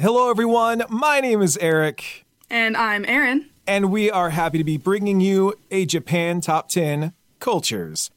[0.00, 0.82] Hello, everyone.
[0.88, 2.24] My name is Eric.
[2.48, 3.50] And I'm Aaron.
[3.66, 8.10] And we are happy to be bringing you a Japan Top 10 Cultures.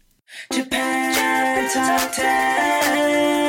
[0.49, 3.42] Japan Top 10.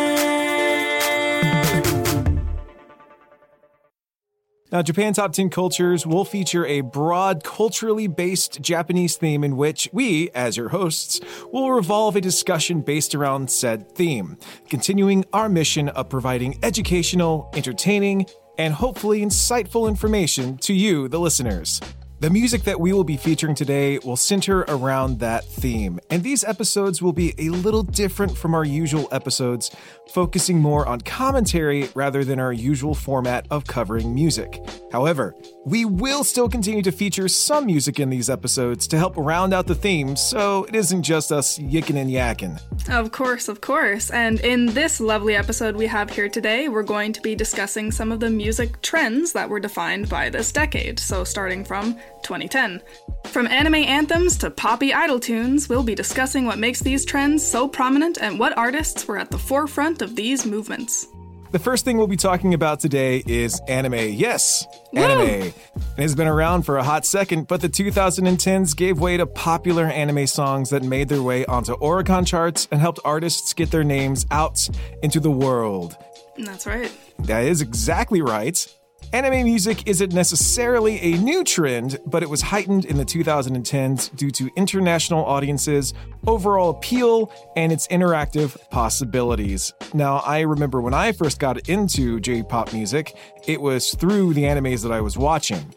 [4.74, 9.88] Now, Japan Top 10 Cultures will feature a broad, culturally based Japanese theme in which
[9.92, 11.20] we, as your hosts,
[11.52, 14.36] will revolve a discussion based around said theme,
[14.68, 18.26] continuing our mission of providing educational, entertaining,
[18.58, 21.80] and hopefully insightful information to you, the listeners.
[22.18, 26.42] The music that we will be featuring today will center around that theme, and these
[26.42, 29.70] episodes will be a little different from our usual episodes,
[30.10, 34.60] focusing more on commentary rather than our usual format of covering music.
[34.92, 39.54] However, we will still continue to feature some music in these episodes to help round
[39.54, 42.60] out the theme, so it isn't just us yicking and yakking.
[42.88, 44.10] Of course, of course.
[44.10, 48.12] And in this lovely episode we have here today, we're going to be discussing some
[48.12, 50.98] of the music trends that were defined by this decade.
[50.98, 52.80] So, starting from 2010.
[53.26, 57.66] From anime anthems to poppy idol tunes, we'll be discussing what makes these trends so
[57.66, 61.06] prominent and what artists were at the forefront of these movements.
[61.54, 63.94] The first thing we'll be talking about today is anime.
[63.94, 65.20] Yes, anime.
[65.20, 65.54] It
[65.96, 70.26] has been around for a hot second, but the 2010s gave way to popular anime
[70.26, 74.68] songs that made their way onto Oricon charts and helped artists get their names out
[75.04, 75.96] into the world.
[76.36, 76.90] That's right.
[77.20, 78.66] That is exactly right.
[79.14, 84.32] Anime music isn't necessarily a new trend, but it was heightened in the 2010s due
[84.32, 85.94] to international audiences,
[86.26, 89.72] overall appeal, and its interactive possibilities.
[89.94, 93.16] Now, I remember when I first got into J pop music,
[93.46, 95.72] it was through the animes that I was watching.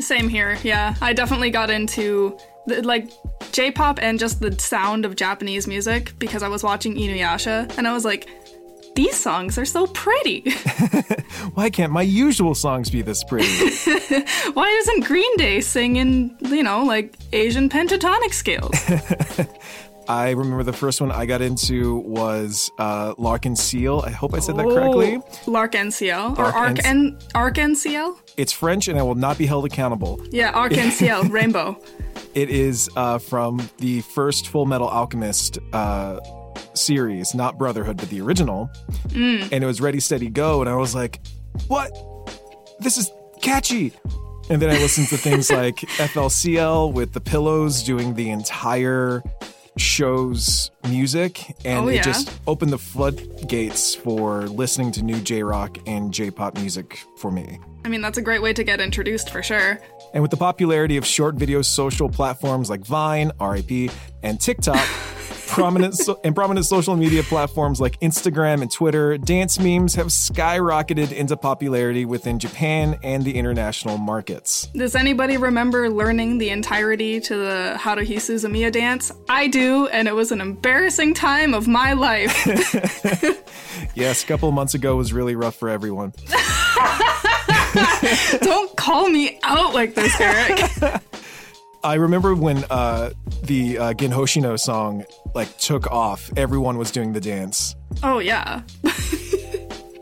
[0.00, 0.96] Same here, yeah.
[1.00, 2.36] I definitely got into
[2.66, 3.08] like
[3.52, 7.86] J pop and just the sound of Japanese music because I was watching Inuyasha, and
[7.86, 8.28] I was like,
[8.94, 10.50] these songs are so pretty.
[11.54, 13.46] Why can't my usual songs be this pretty?
[14.52, 18.74] Why doesn't Green Day sing in, you know, like Asian pentatonic scales?
[20.08, 24.02] I remember the first one I got into was uh, L'Arc-en-Ciel.
[24.04, 25.18] I hope I said that correctly.
[25.46, 28.18] L'Arc-en-Ciel or Arc en Arc-en-Ciel.
[28.36, 30.20] It's French, and I will not be held accountable.
[30.30, 31.80] Yeah, Arc-en-Ciel, rainbow.
[32.34, 36.20] It is uh, from the first Full Metal Alchemist uh,
[36.74, 38.70] series, not Brotherhood, but the original.
[39.08, 39.50] Mm.
[39.52, 40.60] And it was Ready, Steady, Go.
[40.60, 41.20] And I was like,
[41.68, 41.90] what?
[42.80, 43.10] This is
[43.42, 43.92] catchy.
[44.50, 49.22] And then I listened to things like FLCL with the Pillows doing the entire
[49.76, 51.56] show's music.
[51.64, 52.02] And Oh, it yeah.
[52.02, 57.30] just opened the floodgates for listening to new J rock and J pop music for
[57.30, 57.58] me.
[57.84, 59.78] I mean, that's a great way to get introduced for sure.
[60.14, 63.90] And with the popularity of short video social platforms like Vine, RIP,
[64.22, 64.86] and TikTok,
[65.46, 71.12] prominent so- and prominent social media platforms like Instagram and Twitter, dance memes have skyrocketed
[71.12, 74.66] into popularity within Japan and the international markets.
[74.74, 79.12] Does anybody remember learning the entirety to the Haruhi Suzumiya dance?
[79.28, 82.34] I do, and it was an embarrassing time of my life.
[83.96, 86.12] Yes, a couple months ago was really rough for everyone.
[88.40, 91.00] Don't call me out like this, Eric.
[91.84, 93.10] I remember when uh,
[93.42, 95.04] the uh, Gen Hoshino song
[95.34, 97.76] like took off, everyone was doing the dance.
[98.02, 98.62] oh, yeah.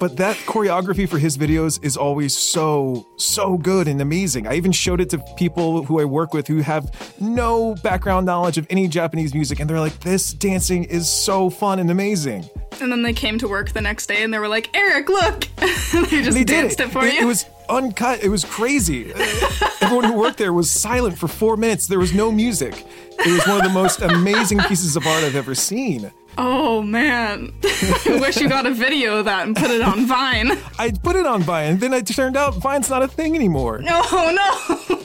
[0.03, 4.49] But that choreography for his videos is always so, so good and amazing.
[4.49, 6.91] I even showed it to people who I work with who have
[7.21, 11.79] no background knowledge of any Japanese music, and they're like, this dancing is so fun
[11.79, 12.51] and amazing.
[12.81, 15.47] And then they came to work the next day and they were like, Eric, look!
[15.57, 16.89] they just they did danced it.
[16.89, 17.21] it, for it, you.
[17.21, 18.25] it was uncut.
[18.25, 19.13] It was crazy.
[19.81, 21.87] Everyone who worked there was silent for four minutes.
[21.87, 22.87] There was no music.
[23.21, 26.11] It was one of the most amazing pieces of art I've ever seen.
[26.39, 27.53] Oh man.
[27.65, 30.53] I wish you got a video of that and put it on Vine.
[30.79, 33.83] I put it on Vine, then it turned out Vine's not a thing anymore.
[33.87, 34.33] Oh
[34.89, 34.97] no.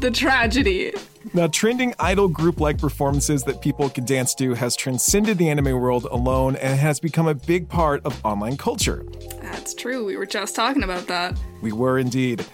[0.00, 0.92] the tragedy.
[1.34, 5.78] Now, trending idol group like performances that people can dance to has transcended the anime
[5.78, 9.04] world alone and has become a big part of online culture.
[9.42, 10.04] That's true.
[10.04, 11.38] We were just talking about that.
[11.60, 12.46] We were indeed.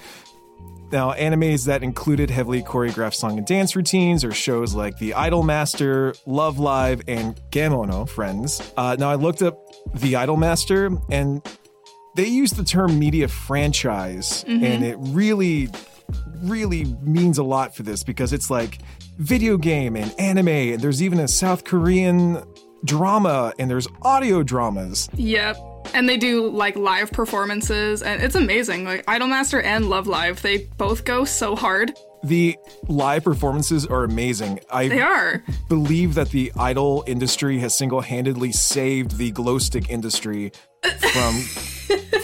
[0.92, 5.42] Now, animes that included heavily choreographed song and dance routines or shows like The Idol
[5.42, 8.60] Master, Love Live, and Kemono Friends.
[8.76, 9.58] Uh, now, I looked up
[9.94, 11.40] The Idol Master, and
[12.14, 15.70] they use the term media franchise, and it really,
[16.42, 18.78] really means a lot for this because it's like
[19.16, 22.44] video game and anime, and there's even a South Korean
[22.84, 25.08] drama, and there's audio dramas.
[25.14, 25.56] Yep.
[25.94, 28.84] And they do like live performances and it's amazing.
[28.84, 31.92] Like Idolmaster and Love Live, they both go so hard.
[32.24, 32.56] The
[32.88, 34.60] live performances are amazing.
[34.70, 35.42] I They are.
[35.68, 40.52] believe that the idol industry has single-handedly saved the glow stick industry
[41.12, 41.42] from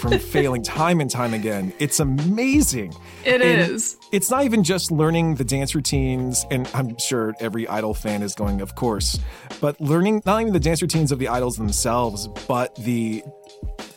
[0.00, 1.72] from failing time and time again.
[1.78, 2.94] It's amazing.
[3.24, 3.68] It is.
[3.70, 3.96] is.
[4.12, 8.34] It's not even just learning the dance routines, and I'm sure every idol fan is
[8.34, 9.18] going, of course,
[9.60, 13.22] but learning not even the dance routines of the idols themselves, but the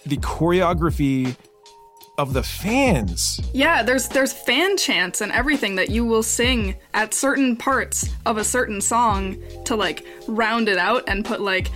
[0.06, 1.36] the choreography
[2.18, 3.40] of the fans.
[3.54, 8.38] Yeah, there's there's fan chants and everything that you will sing at certain parts of
[8.38, 11.72] a certain song to like round it out and put like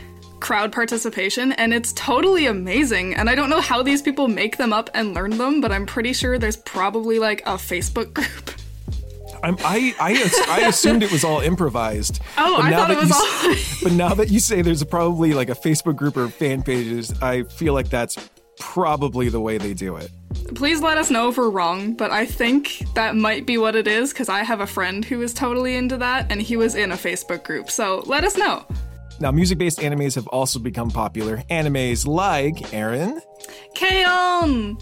[0.46, 3.16] crowd participation and it's totally amazing.
[3.16, 5.88] And I don't know how these people make them up and learn them, but I'm
[5.88, 8.52] pretty sure there's probably like a Facebook group.
[9.44, 12.22] I'm, I, I I assumed it was all improvised.
[12.38, 15.56] Oh, I thought it was all but now that you say there's probably like a
[15.56, 18.16] Facebook group or fan pages, I feel like that's
[18.60, 20.12] probably the way they do it.
[20.54, 23.88] Please let us know if we're wrong, but I think that might be what it
[23.88, 26.92] is because I have a friend who is totally into that and he was in
[26.92, 27.72] a Facebook group.
[27.72, 28.64] So let us know.
[29.20, 31.38] Now, music-based animes have also become popular.
[31.50, 33.22] Animes like Aaron,
[33.74, 34.78] K-On!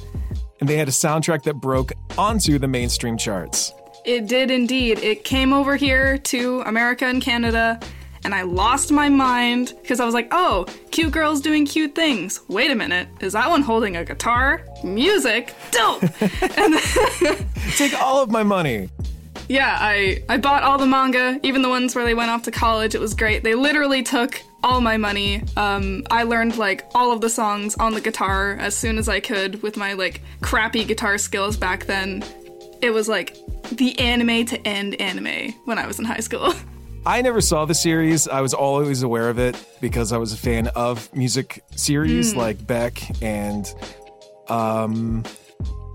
[0.60, 3.74] and they had a soundtrack that broke onto the mainstream charts.
[4.06, 5.00] It did indeed.
[5.00, 7.80] It came over here to America and Canada,
[8.24, 12.42] and I lost my mind because I was like, oh, cute girls doing cute things.
[12.48, 14.66] Wait a minute, is that one holding a guitar?
[14.84, 15.54] Music?
[15.72, 16.02] Dope!
[16.58, 17.48] and then,
[17.78, 18.90] Take all of my money.
[19.48, 22.51] Yeah, I, I bought all the manga, even the ones where they went off to
[22.51, 22.95] college.
[22.95, 23.44] It was great.
[23.44, 25.44] They literally took all my money.
[25.57, 29.19] Um, I learned like all of the songs on the guitar as soon as I
[29.19, 32.24] could with my like crappy guitar skills back then.
[32.81, 33.38] It was like
[33.72, 36.54] the anime to end anime when I was in high school.
[37.06, 38.30] I never saw the series.
[38.30, 42.66] I was always aware of it because I was a fan of music series like
[42.66, 43.68] Beck and
[44.48, 45.24] um,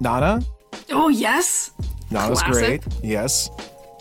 [0.00, 0.42] Nana.
[0.90, 1.70] oh, yes!
[2.10, 2.82] Nana's Classic.
[2.82, 2.94] great.
[3.04, 3.50] Yes.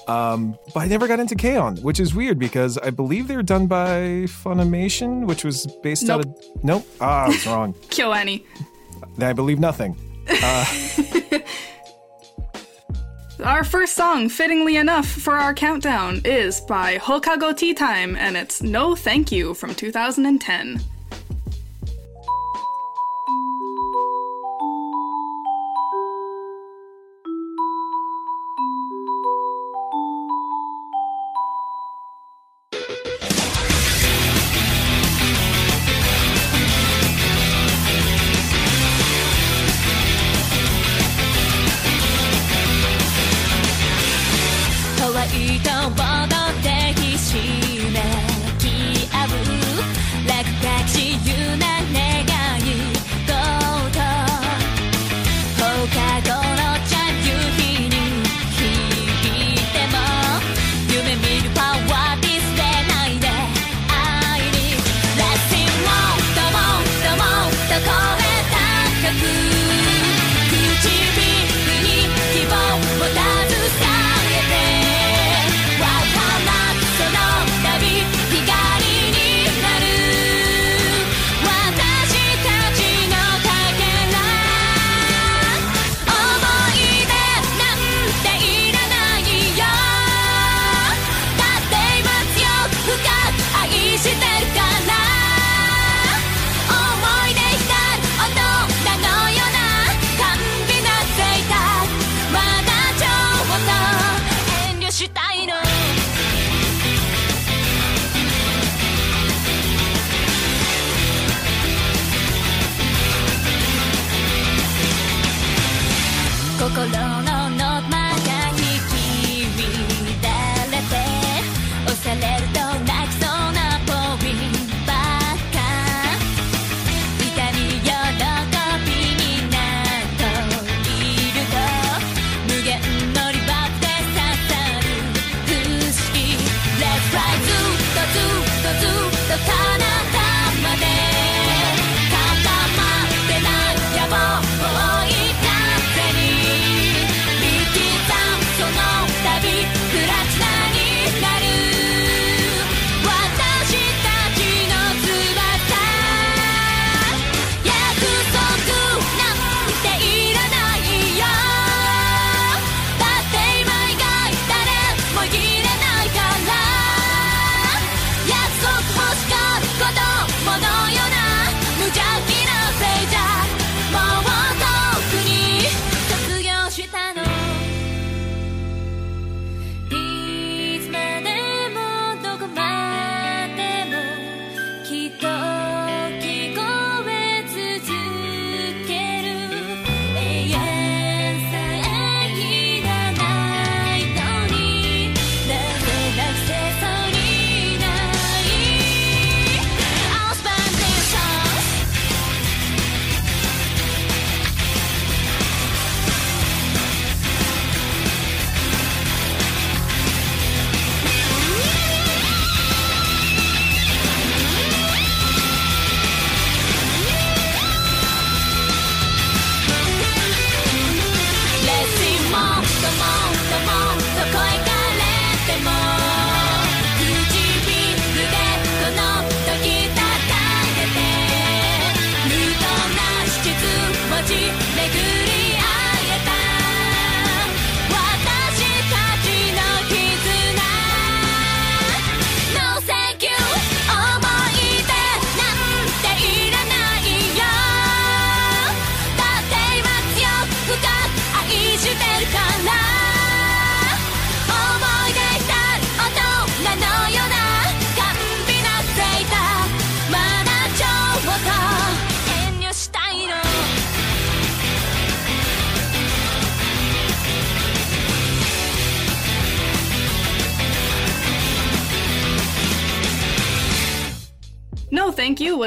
[0.08, 3.44] Um, but I never got into K-On, which is weird because I believe they were
[3.44, 6.34] done by Funimation, which was based out of.
[6.64, 6.88] Nope.
[7.02, 7.74] Ah, I was wrong.
[7.90, 8.44] KyoAni.
[9.18, 9.98] Then I believe nothing.
[13.44, 18.64] Our first song, fittingly enough for our countdown, is by Hokago Tea Time, and it's
[18.64, 20.80] No Thank You from 2010.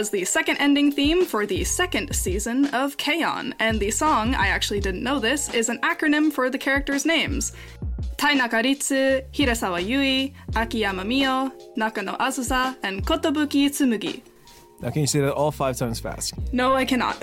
[0.01, 3.55] Was the second ending theme for the second season of K-On!
[3.59, 7.53] And the song, I actually didn't know this, is an acronym for the characters' names.
[8.17, 14.23] Tainaka Ritsu, Hirasawa Yui, Akiyama Mio, Nakano Azusa, and Kotobuki Tsumugi.
[14.81, 16.33] Now, can you say that all five times fast?
[16.51, 17.23] No, I cannot.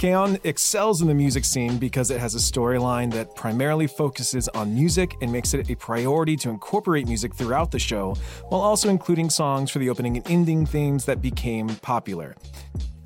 [0.00, 4.74] K-On excels in the music scene because it has a storyline that primarily focuses on
[4.74, 8.14] music and makes it a priority to incorporate music throughout the show,
[8.48, 12.34] while also including songs for the opening and ending themes that became popular.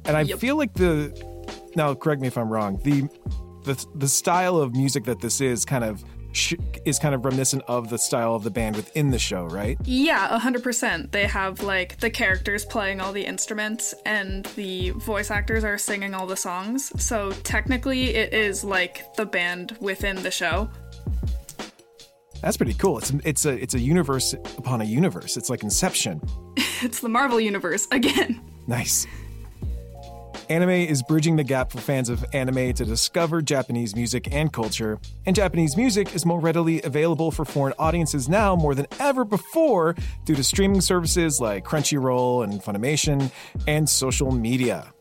[0.04, 0.38] And I Yep.
[0.38, 1.12] feel like the
[1.74, 3.08] now correct me if I'm wrong, the
[3.64, 7.62] the the style of music that this is kind of sh- is kind of reminiscent
[7.66, 9.78] of the style of the band within the show, right?
[9.84, 11.10] yeah, 100%.
[11.10, 16.14] They have, like, the characters playing all the instruments, and the voice actors are singing
[16.14, 16.92] all the songs.
[17.02, 20.68] So technically, it is like the band within the show.
[22.42, 22.98] That's pretty cool.
[22.98, 25.36] It's it's a it's a universe upon a universe.
[25.38, 26.20] It's like Inception.
[26.82, 28.42] It's the Marvel Universe again.
[28.66, 29.06] Nice.
[30.50, 34.98] Anime is bridging the gap for fans of anime to discover Japanese music and culture,
[35.24, 39.94] and Japanese music is more readily available for foreign audiences now more than ever before
[40.26, 43.30] due to streaming services like Crunchyroll and Funimation
[43.66, 44.92] and social media.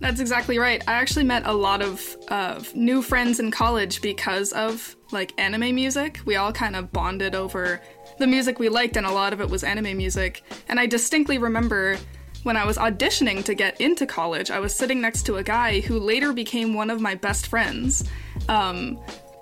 [0.00, 0.80] That's exactly right.
[0.86, 5.74] I actually met a lot of uh, new friends in college because of like anime
[5.74, 6.20] music.
[6.24, 7.80] We all kind of bonded over
[8.18, 10.42] the music we liked, and a lot of it was anime music.
[10.68, 11.98] And I distinctly remember
[12.42, 15.80] when I was auditioning to get into college, I was sitting next to a guy
[15.80, 18.08] who later became one of my best friends.
[18.48, 18.98] Um,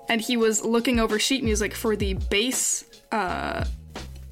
[0.09, 2.85] and he was looking over sheet music for the bass.
[3.11, 3.65] Uh,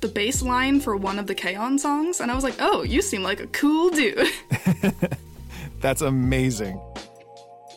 [0.01, 1.79] the bass line for one of the K-On!
[1.79, 4.27] songs, and I was like, "Oh, you seem like a cool dude."
[5.81, 6.79] That's amazing.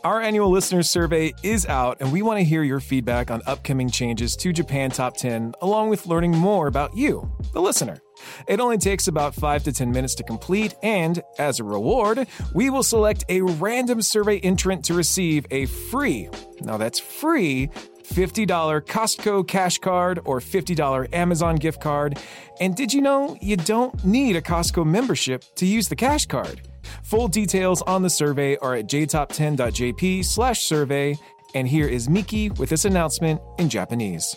[0.04, 3.90] Our annual listeners survey is out, and we want to hear your feedback on upcoming
[3.90, 8.00] changes to Japan Top 10, along with learning more about you, the listener.
[8.47, 12.69] It only takes about 5 to 10 minutes to complete, and as a reward, we
[12.69, 16.29] will select a random survey entrant to receive a free,
[16.61, 17.69] now that's free,
[18.03, 22.19] $50 Costco cash card or $50 Amazon gift card.
[22.59, 26.61] And did you know you don't need a Costco membership to use the cash card?
[27.03, 31.17] Full details on the survey are at jtop10.jp slash survey.
[31.55, 34.35] And here is Miki with this announcement in Japanese.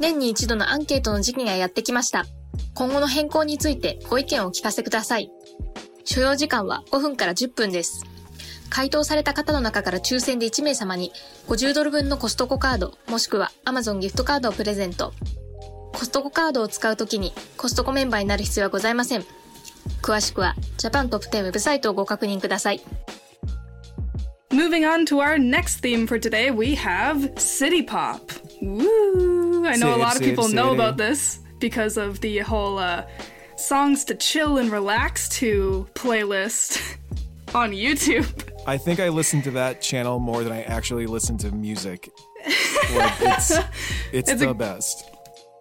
[0.00, 2.26] 年に一度のアンケートの時期がやってきました。
[2.73, 5.31] 今後の変更についてご意見をお聞かせください。
[6.03, 8.05] 所要時間は5分から10分です。
[8.69, 11.11] 回答された方の中から抽選で1名様に
[11.47, 15.13] 50ドル分のコストコカードもしくは Amazon ギフトカードをプレゼント。
[15.93, 19.25] コストコカードを使うときにコストコメンバーになる必要はございません。
[20.01, 22.81] 詳しくはジャパントップ10ウェブサイトをご確認ください。
[24.51, 28.19] Moving on to our next theme for today, we have City Pop.
[28.61, 29.65] Woo!
[29.65, 33.07] I know a lot of people know about this because of the whole uh,
[33.55, 36.81] songs to chill and relax to playlist
[37.55, 38.27] on YouTube.
[38.67, 42.09] I think I listen to that channel more than I actually listen to music.
[42.93, 43.51] Like, it's
[44.11, 45.05] it's, It's the a- best.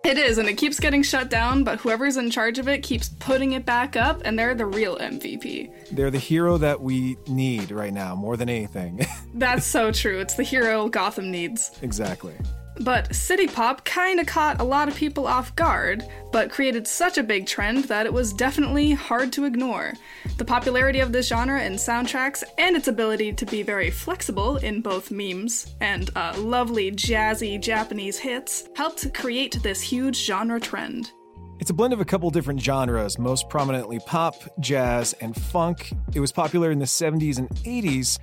[0.03, 3.11] It is, and it keeps getting shut down, but whoever's in charge of it keeps
[3.19, 5.71] putting it back up, and they're the real MVP.
[5.93, 9.05] They're the hero that we need right now more than anything.
[9.35, 10.19] That's so true.
[10.19, 11.71] It's the hero Gotham needs.
[11.83, 12.33] exactly.
[12.81, 17.23] But City Pop kinda caught a lot of people off guard, but created such a
[17.23, 19.93] big trend that it was definitely hard to ignore.
[20.39, 24.81] The popularity of this genre in soundtracks and its ability to be very flexible in
[24.81, 31.13] both memes and uh, lovely jazzy Japanese hits helped create this huge genre trend.
[31.61, 35.93] It's a blend of a couple different genres, most prominently pop, jazz, and funk.
[36.15, 38.19] It was popular in the 70s and 80s,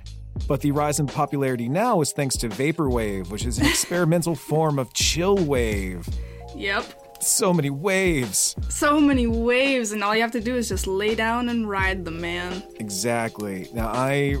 [0.46, 4.78] but the rise in popularity now is thanks to Vaporwave, which is an experimental form
[4.78, 6.08] of chill wave.
[6.56, 6.84] Yep.
[7.20, 8.54] So many waves.
[8.68, 12.04] So many waves, and all you have to do is just lay down and ride
[12.04, 12.62] them, man.
[12.76, 13.68] Exactly.
[13.72, 14.36] Now, I.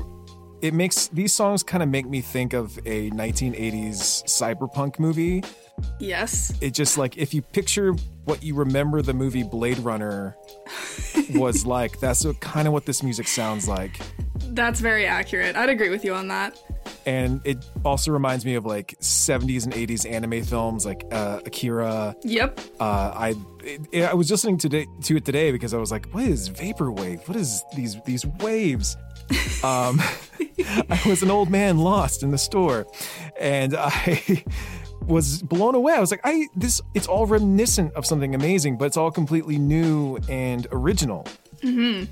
[0.60, 5.44] It makes these songs kind of make me think of a 1980s cyberpunk movie.
[5.98, 6.52] Yes.
[6.60, 7.92] It just like if you picture
[8.24, 10.36] what you remember the movie Blade Runner
[11.34, 13.98] was like, that's what, kind of what this music sounds like.
[14.50, 15.56] That's very accurate.
[15.56, 16.58] I'd agree with you on that.
[17.06, 22.14] and it also reminds me of like 70s and 80s anime films like uh, Akira.
[22.22, 22.60] Yep.
[22.80, 23.34] Uh, I
[23.92, 27.26] it, I was listening to to it today because I was like, what is vaporwave?
[27.28, 28.96] What is these these waves?
[29.62, 30.00] um,
[30.90, 32.86] I was an old man lost in the store,
[33.38, 34.44] and I
[35.08, 35.94] was blown away.
[35.94, 39.58] I was like, I this it's all reminiscent of something amazing, but it's all completely
[39.58, 41.26] new and original.
[41.62, 42.04] Mm-hmm.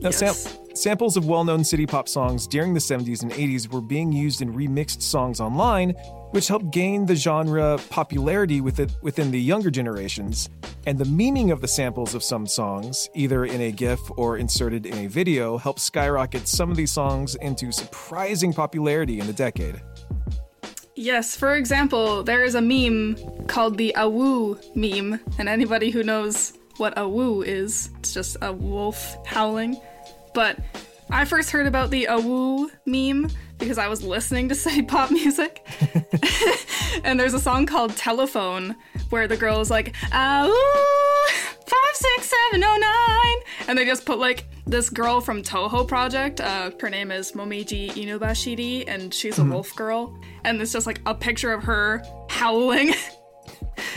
[0.00, 0.18] Now, Yes.
[0.18, 0.34] Sam,
[0.74, 4.42] samples of well known city pop songs during the 70s and 80s were being used
[4.42, 5.90] in remixed songs online,
[6.30, 10.48] which helped gain the genre popularity with it, within the younger generations.
[10.86, 14.86] And the meaning of the samples of some songs, either in a GIF or inserted
[14.86, 19.80] in a video, helped skyrocket some of these songs into surprising popularity in the decade.
[20.94, 26.52] Yes, for example, there is a meme called the Awoo meme, and anybody who knows
[26.76, 29.80] what Awoo is, it's just a wolf howling.
[30.34, 30.58] But
[31.10, 33.30] I first heard about the Awoo meme
[33.62, 35.66] because I was listening to city pop music.
[37.04, 38.76] and there's a song called Telephone
[39.10, 40.52] where the girl is like, Awoo,
[41.66, 43.68] 56709.
[43.68, 46.40] And they just put like this girl from Touhou Project.
[46.40, 50.18] Uh, her name is Momiji Inubashiri, and she's a wolf girl.
[50.44, 52.94] And it's just like a picture of her howling.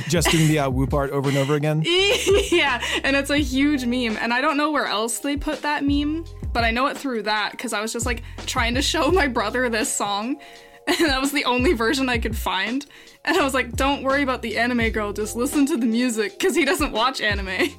[0.08, 1.84] Just doing the uh, woo part over and over again.
[1.86, 4.17] yeah, and it's a huge meme.
[4.19, 6.25] And I don't know where else they put that meme,
[6.56, 9.28] but I know it through that because I was just like trying to show my
[9.28, 10.38] brother this song.
[10.88, 12.86] And that was the only version I could find.
[13.24, 16.38] And I was like, don't worry about the anime girl, just listen to the music
[16.38, 17.70] because he doesn't watch anime.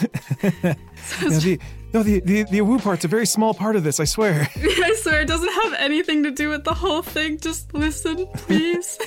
[0.98, 1.60] So No, the,
[1.94, 4.46] no, the, the, the woo part's a very small part of this, I swear.
[4.56, 7.38] I swear, it doesn't have anything to do with the whole thing.
[7.38, 8.98] Just listen, please.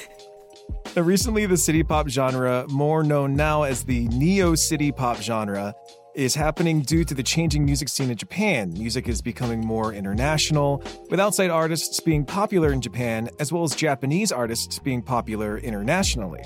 [0.95, 5.75] Now, recently, the city pop genre, more known now as the neo city pop genre,
[6.15, 8.74] is happening due to the changing music scene in Japan.
[8.74, 13.76] Music is becoming more international, with outside artists being popular in Japan, as well as
[13.76, 16.43] Japanese artists being popular internationally.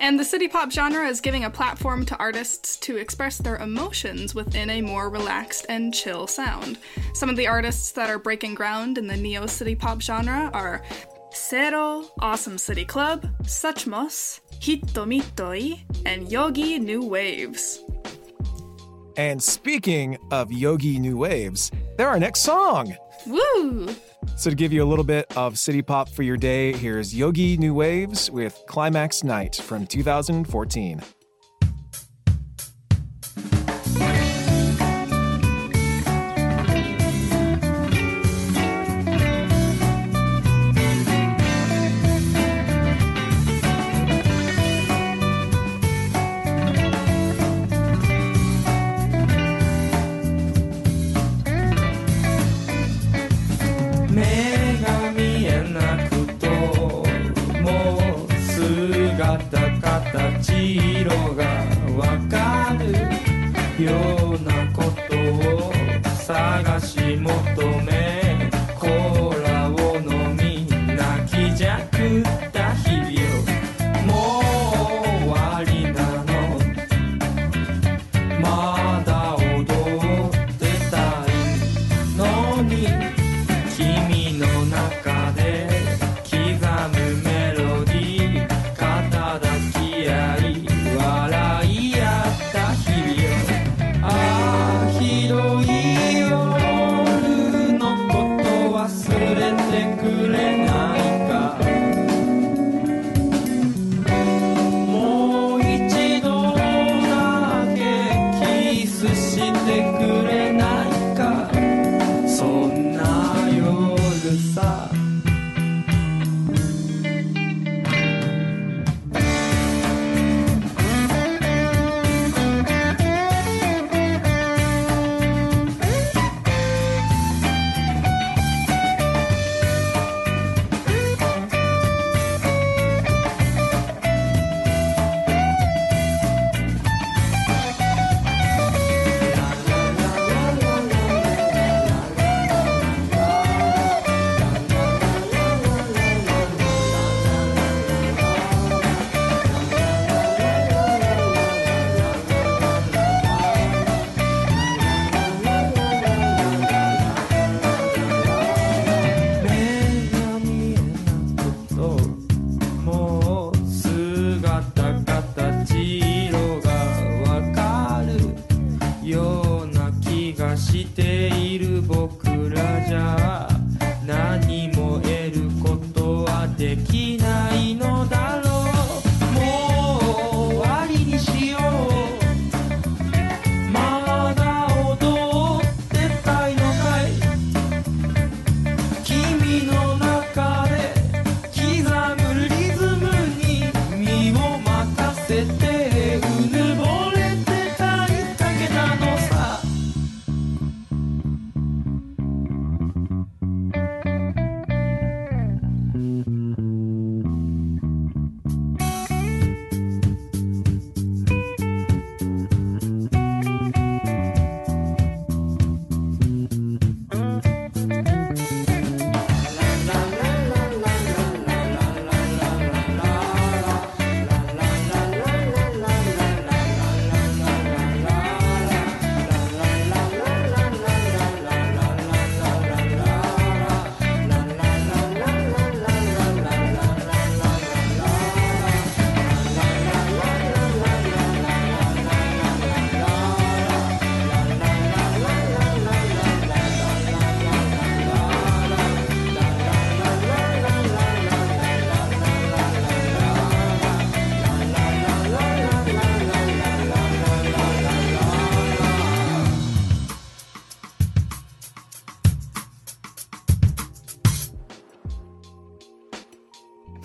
[0.00, 4.34] And the city pop genre is giving a platform to artists to express their emotions
[4.34, 6.78] within a more relaxed and chill sound.
[7.14, 10.82] Some of the artists that are breaking ground in the neo city pop genre are
[11.32, 17.82] cero, Awesome City Club, Suchmos, Hitomitoi, and Yogee New Waves.
[19.16, 22.96] And speaking of Yogee New Waves, they're our next song.
[23.26, 23.88] Woo!
[24.36, 27.58] So, to give you a little bit of city pop for your day, here's Yogee
[27.58, 31.02] New Waves with Climax Night from 2014.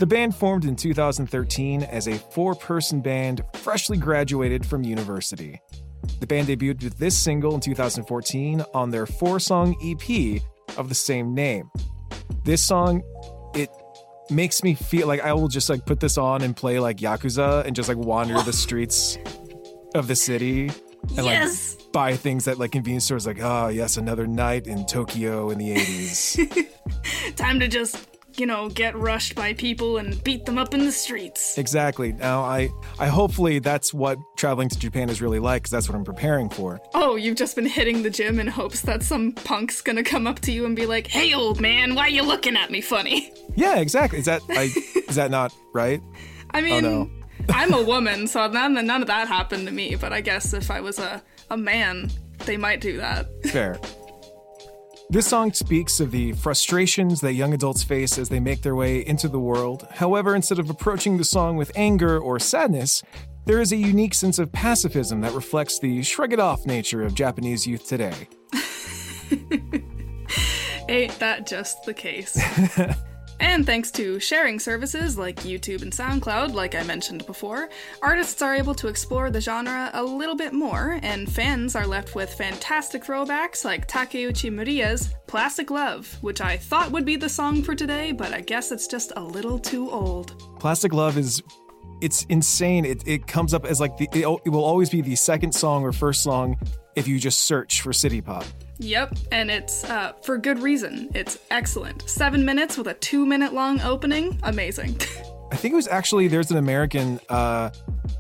[0.10, 5.62] Band formed in 2013 as a four person band freshly graduated from university.
[6.20, 10.42] The band debuted with this single in 2014 on their four song EP
[10.78, 11.70] of the same name.
[12.44, 13.04] This song,
[13.54, 13.70] it
[14.30, 17.66] makes me feel like I will just like put this on and play like Yakuza
[17.66, 19.18] and just like wander the streets
[19.96, 20.70] of the city
[21.18, 21.76] and Yes.
[21.80, 25.58] like buy things at like convenience stores like, oh yes, another night in Tokyo in
[25.58, 26.68] the 80s.
[27.36, 27.98] Time to just,
[28.38, 31.58] you know, get rushed by people and beat them up in the streets.
[31.58, 32.14] exactly.
[32.14, 35.96] Now I I hopefully that's what traveling to Japan is really like because that's what
[35.96, 36.80] I'm preparing for.
[36.94, 40.40] Oh, you've just been hitting the gym in hopes that some punk's gonna come up
[40.42, 43.32] to you and be like, hey, old man, why are you looking at me funny?
[43.56, 44.20] Yeah, exactly.
[44.20, 44.72] Is that I
[45.10, 46.02] is that not right?
[46.52, 47.10] I oh, mean, no.
[47.50, 50.72] I'm a woman, so none, none of that happened to me, but I guess if
[50.72, 52.10] I was a, a man,
[52.46, 53.28] they might do that.
[53.48, 53.80] Fair.
[55.12, 59.04] This song speaks of the frustrations that young adults face as they make their way
[59.04, 59.88] into the world.
[59.90, 63.02] However, instead of approaching the song with anger or sadness,
[63.46, 67.16] there is a unique sense of pacifism that reflects the shrug it off nature of
[67.16, 68.28] Japanese youth today.
[70.88, 72.40] Ain't that just the case?
[73.50, 77.68] and thanks to sharing services like YouTube and SoundCloud, like I mentioned before,
[78.00, 82.14] artists are able to explore the genre a little bit more, and fans are left
[82.14, 87.64] with fantastic throwbacks like Takeuchi Mariya's Plastic Love, which I thought would be the song
[87.64, 90.40] for today, but I guess it's just a little too old.
[90.60, 91.42] Plastic Love is
[92.02, 92.86] it's insane.
[92.86, 95.84] It, it comes up as like the it, it will always be the second song
[95.84, 96.56] or first song
[97.00, 98.44] if you just search for city pop.
[98.80, 101.10] Yep, and it's uh, for good reason.
[101.16, 102.08] It's excellent.
[102.10, 104.40] Seven minutes with a two minute long opening.
[104.44, 104.98] Amazing.
[105.52, 107.72] I think it was actually there's an American uh,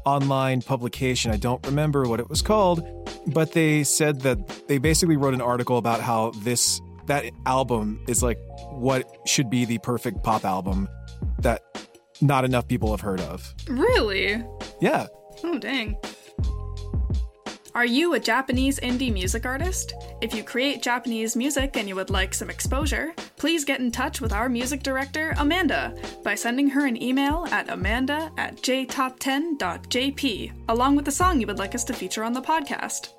[0.06, 1.32] online publication.
[1.32, 2.82] I don't remember what it was called,
[3.28, 8.24] but they said that they basically wrote an article about how this that album is
[8.24, 8.40] like
[8.72, 10.88] what should be the perfect pop album
[11.40, 11.62] that
[12.22, 13.54] not enough people have heard of.
[13.68, 14.44] really?
[14.82, 15.08] Yeah.
[15.44, 15.98] Oh, dang.
[17.76, 19.94] Are you a Japanese indie music artist?
[20.22, 24.22] If you create Japanese music and you would like some exposure, please get in touch
[24.22, 30.96] with our music director, Amanda, by sending her an email at amanda at jtop10.jp, along
[30.96, 33.10] with the song you would like us to feature on the podcast.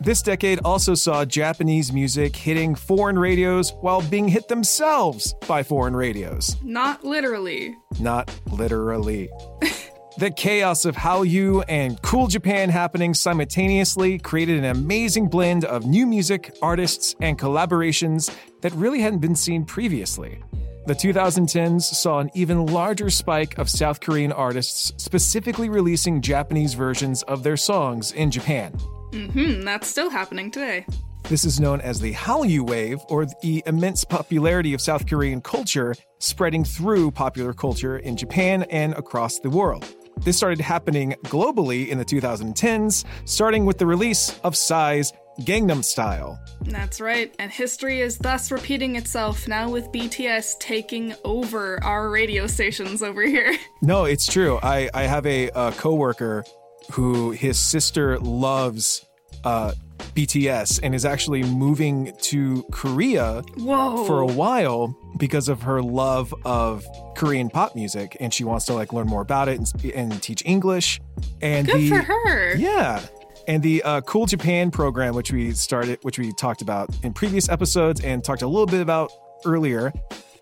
[0.00, 5.96] This decade also saw Japanese music hitting foreign radios while being hit themselves by foreign
[5.96, 6.56] radios.
[6.62, 7.74] Not literally.
[7.98, 9.30] not literally.
[10.18, 16.06] the chaos of Hallyu and Cool Japan happening simultaneously created an amazing blend of new
[16.06, 20.42] music, artists, and collaborations that really hadn't been seen previously.
[20.86, 27.22] The 2010s saw an even larger spike of South Korean artists specifically releasing Japanese versions
[27.24, 28.72] of their songs in Japan.
[29.12, 30.86] Hmm, that's still happening today.
[31.24, 35.94] This is known as the Hallyu wave, or the immense popularity of South Korean culture
[36.18, 39.86] spreading through popular culture in Japan and across the world.
[40.18, 46.38] This started happening globally in the 2010s, starting with the release of Psy's Gangnam Style.
[46.62, 52.46] That's right, and history is thus repeating itself now with BTS taking over our radio
[52.46, 53.56] stations over here.
[53.82, 54.58] No, it's true.
[54.62, 56.44] I, I have a, uh coworker
[56.92, 59.04] who his sister loves
[59.44, 59.72] uh,
[60.14, 64.04] BTS and is actually moving to Korea Whoa.
[64.04, 66.84] for a while because of her love of
[67.16, 70.42] Korean pop music, and she wants to like learn more about it and, and teach
[70.44, 71.00] English.
[71.40, 72.56] And Good the, for her.
[72.56, 73.04] Yeah.
[73.46, 77.48] And the uh, Cool Japan program, which we started, which we talked about in previous
[77.48, 79.12] episodes and talked a little bit about
[79.44, 79.92] earlier,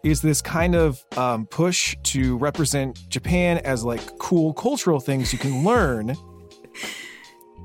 [0.02, 5.38] is this kind of um, push to represent Japan as like cool cultural things you
[5.38, 6.14] can learn.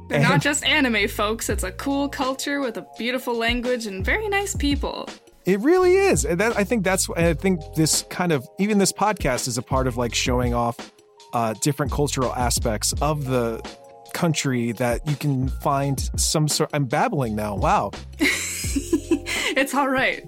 [0.08, 1.50] They're not just anime, folks.
[1.50, 5.10] It's a cool culture with a beautiful language and very nice people.
[5.46, 6.26] It really is.
[6.26, 9.62] And that I think that's I think this kind of even this podcast is a
[9.62, 10.92] part of like showing off
[11.34, 13.62] uh, different cultural aspects of the
[14.14, 16.70] country that you can find some sort.
[16.74, 17.56] I'm babbling now.
[17.56, 17.92] Wow.
[19.58, 20.24] It's all right.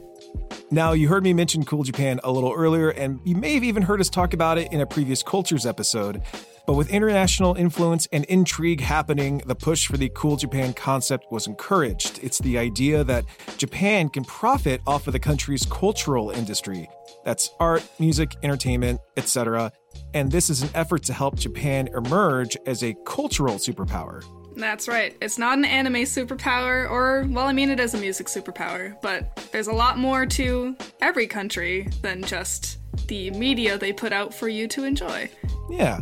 [0.71, 3.83] Now, you heard me mention Cool Japan a little earlier, and you may have even
[3.83, 6.23] heard us talk about it in a previous Cultures episode.
[6.69, 11.47] But with international influence and intrigue happening, the push for the Cool Japan concept was
[11.47, 12.19] encouraged.
[12.21, 13.25] It's the idea that
[13.57, 16.87] Japan can profit off of the country's cultural industry.
[17.25, 19.71] That's art, music, entertainment, etc.
[20.13, 24.23] And this is an effort to help Japan emerge as a cultural superpower.
[24.55, 25.17] That's right.
[25.23, 29.49] It's not an anime superpower, or, well, I mean, it is a music superpower, but
[29.51, 32.77] there's a lot more to every country than just
[33.07, 35.31] the media they put out for you to enjoy.
[35.71, 36.01] Yeah.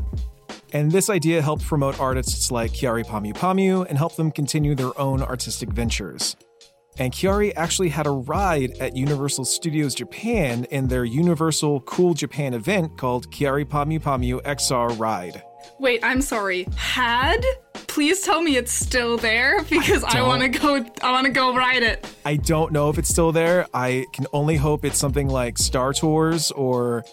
[0.74, 4.98] And this idea helped promote artists like Kyary Pamyu Pamyu and help them continue their
[5.00, 6.36] own artistic ventures.
[7.00, 12.54] And Kyary actually had a ride at Universal Studios Japan in their Universal Cool Japan
[12.54, 15.44] event called Kyary Pamyu Pamyu XR Ride.
[15.80, 16.68] Wait, I'm sorry.
[16.76, 17.46] Had?
[17.74, 20.86] Please tell me it's still there because I, don't- want to go.
[21.04, 22.08] I want to go ride it.
[22.26, 23.68] I don't know if it's still there.
[23.74, 27.04] I can only hope it's something like Star Tours or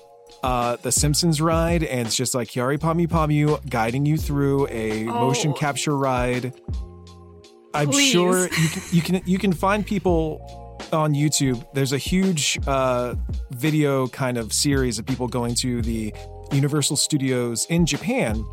[0.42, 5.04] uh, the Simpsons ride, and it's just like Kyary Pamyu Pamyu guiding you through a
[5.04, 5.54] motion Oh.
[5.54, 6.52] capture ride.
[7.72, 8.12] I'm Please.
[8.12, 10.40] sure you can, you can you can find people
[10.92, 11.64] on YouTube.
[11.74, 13.14] There's a huge uh,
[13.50, 16.14] video kind of series of people going to the
[16.52, 18.44] Universal Studios in Japan,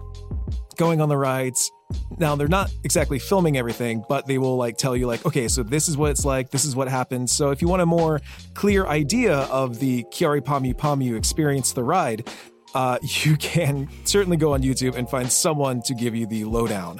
[0.77, 1.71] going on the rides.
[2.17, 5.63] Now they're not exactly filming everything, but they will like tell you like, okay, so
[5.63, 7.31] this is what it's like, this is what happens.
[7.31, 8.21] So if you want a more
[8.53, 12.29] clear idea of the Kyary Pamyu Pamyu experience the ride,
[12.73, 16.99] uh, you can certainly go on YouTube and find someone to give you the lowdown.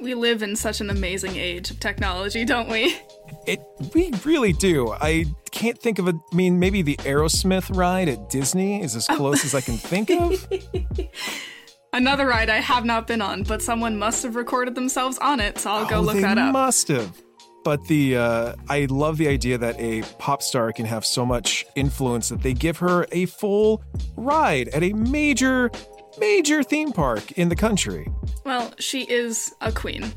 [0.00, 2.96] We live in such an amazing age of technology, don't we?
[3.46, 3.60] It
[3.94, 4.92] we really do.
[4.92, 6.12] I can't think of a.
[6.32, 10.10] I mean, maybe the Aerosmith ride at Disney is as close as I can think
[10.10, 10.46] of.
[11.96, 15.56] Another ride I have not been on, but someone must have recorded themselves on it,
[15.56, 16.52] so I'll go oh, look they that up.
[16.52, 17.22] Must have.
[17.64, 21.64] But the uh, I love the idea that a pop star can have so much
[21.74, 23.82] influence that they give her a full
[24.14, 25.70] ride at a major,
[26.18, 28.06] major theme park in the country.
[28.44, 30.12] Well, she is a queen.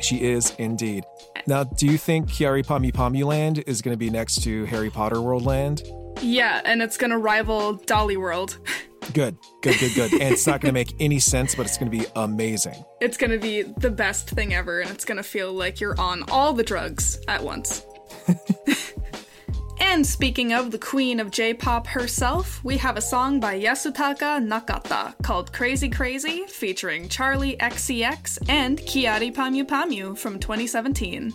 [0.00, 1.04] She is indeed.
[1.46, 4.88] Now, do you think Kyary Pamyu Pamyu Land is going to be next to Harry
[4.88, 5.82] Potter World Land?
[6.22, 8.58] Yeah, and it's gonna rival Dolly World.
[9.12, 10.12] Good, good, good, good.
[10.12, 12.84] and it's not going to make any sense, but it's going to be amazing.
[13.00, 16.52] It's gonna be the best thing ever, and it's gonna feel like you're on all
[16.52, 17.84] the drugs at once.
[19.80, 25.14] and speaking of the queen of J-pop herself, we have a song by Yasutaka Nakata
[25.22, 31.34] called Crazy Crazy, featuring Charli XCX and Kyary Pamyu Pamyu from 2017.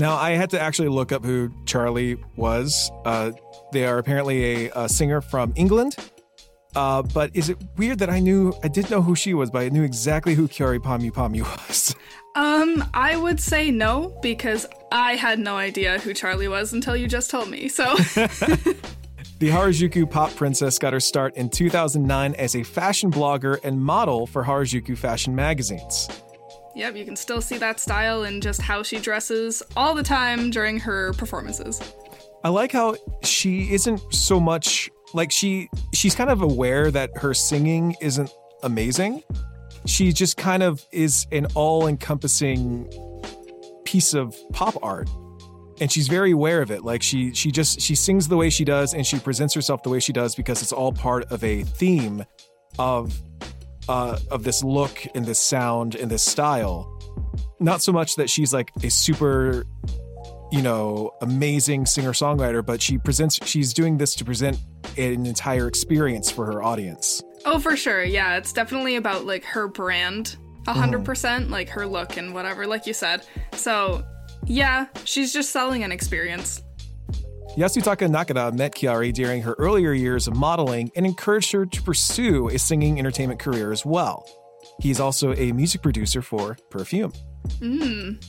[0.00, 2.90] Now, I had to actually look up who Charli was.
[3.04, 3.32] Uh,
[3.70, 5.94] they are apparently a, a singer from England.
[6.74, 9.58] Uh, but is it weird that I knew, I did know who she was, but
[9.58, 11.94] I knew exactly who Kyary Pamyu Pamyu was?
[12.34, 17.06] Um, I would say no because I had no idea who Charli was until you
[17.06, 17.68] just told me.
[17.68, 17.94] So,
[19.38, 24.26] The Harajuku pop princess got her start in 2009 as a fashion blogger and model
[24.26, 26.08] for Harajuku fashion magazines.
[26.74, 30.50] Yep, you can still see that style in just how she dresses all the time
[30.50, 31.80] during her performances.
[32.42, 37.34] I like how she isn't so much like she she's kind of aware that her
[37.34, 38.30] singing isn't
[38.62, 39.22] amazing.
[39.86, 42.90] She just kind of is an all-encompassing
[43.84, 45.08] piece of pop art.
[45.80, 46.84] And she's very aware of it.
[46.84, 49.88] Like she she just she sings the way she does and she presents herself the
[49.88, 52.24] way she does because it's all part of a theme
[52.78, 53.18] of
[53.88, 56.96] uh of this look and this sound and this style.
[57.58, 59.64] Not so much that she's like a super
[60.50, 64.58] you know, amazing singer songwriter, but she presents, she's doing this to present
[64.96, 67.22] an entire experience for her audience.
[67.44, 68.02] Oh, for sure.
[68.02, 72.86] Yeah, it's definitely about like her brand, a 100%, like her look and whatever, like
[72.86, 73.24] you said.
[73.52, 74.04] So,
[74.46, 76.62] yeah, she's just selling an experience.
[77.56, 82.48] Yasutaka Nakada met Kyary during her earlier years of modeling and encouraged her to pursue
[82.48, 84.24] a singing entertainment career as well.
[84.80, 87.12] He's also a music producer for Perfume.
[87.58, 88.24] Mm.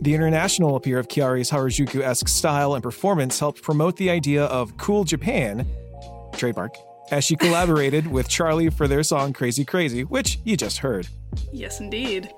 [0.00, 4.76] The international appeal of Kyary's Harajuku esque style and performance helped promote the idea of
[4.76, 5.66] Cool Japan,
[6.32, 6.74] trademark,
[7.10, 11.08] as she collaborated with Charli for their song Crazy Crazy, which you just heard.
[11.52, 12.32] Yes, indeed.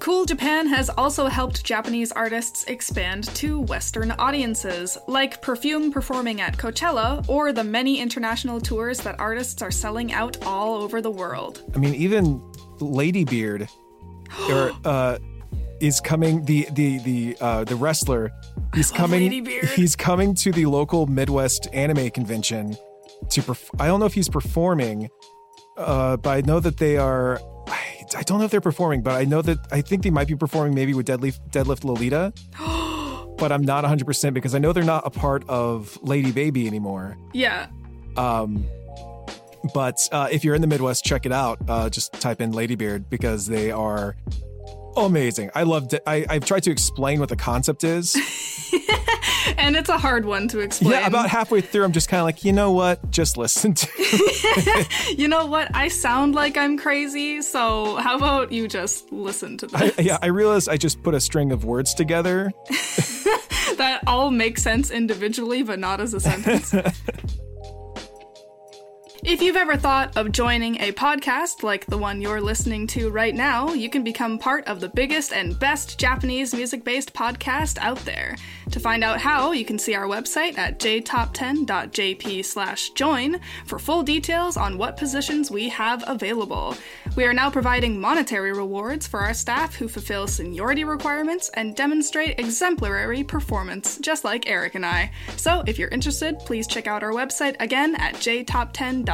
[0.00, 6.56] Cool Japan has also helped Japanese artists expand to Western audiences, like Perfume performing at
[6.56, 11.62] Coachella or the many international tours that artists are selling out all over the world.
[11.74, 12.40] I mean, even
[12.80, 13.70] Ladybeard
[14.50, 15.18] or, uh,
[15.80, 16.44] is coming.
[16.44, 18.30] The the the uh, the wrestler.
[18.74, 19.46] He's coming.
[19.74, 22.76] He's coming to the local Midwest anime convention
[23.30, 23.42] to.
[23.42, 25.08] Perf- I don't know if he's performing,
[25.76, 27.40] uh, but I know that they are.
[28.16, 30.36] I, don't know if they're performing, but I know that I think they might be
[30.36, 32.32] performing maybe with Deadlift Deadlift Lolita.
[33.38, 36.66] but I'm not 100 percent because I know they're not a part of Lady Baby
[36.66, 37.16] anymore.
[37.32, 37.66] Yeah.
[38.16, 38.66] Um,
[39.72, 41.58] but uh, if you're in the Midwest, check it out.
[41.68, 44.16] Uh, just type in Ladybeard because they are
[44.96, 45.50] amazing.
[45.54, 45.92] I love.
[45.92, 46.02] it.
[46.06, 48.14] I, I've tried to explain what the concept is.
[49.58, 50.92] And it's a hard one to explain.
[50.92, 53.10] yeah, about halfway through, I'm just kind of like, you know what?
[53.10, 54.86] Just listen to.
[55.16, 55.74] you know what?
[55.74, 59.98] I sound like I'm crazy, so how about you just listen to this?
[59.98, 62.52] I, yeah, I realized I just put a string of words together.
[63.76, 66.74] that all make sense individually, but not as a sentence.
[69.26, 73.34] If you've ever thought of joining a podcast like the one you're listening to right
[73.34, 77.96] now, you can become part of the biggest and best Japanese music based podcast out
[78.00, 78.36] there.
[78.70, 84.02] To find out how, you can see our website at jtop10.jp slash join for full
[84.02, 86.76] details on what positions we have available.
[87.16, 92.38] We are now providing monetary rewards for our staff who fulfill seniority requirements and demonstrate
[92.38, 95.12] exemplary performance, just like Eric and I.
[95.36, 99.13] So if you're interested, please check out our website again at jtop10.jp